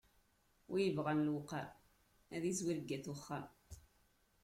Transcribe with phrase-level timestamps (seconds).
[0.69, 1.69] Win yebɣam luqam,
[2.35, 3.45] ad yezwir deg wat uxxam.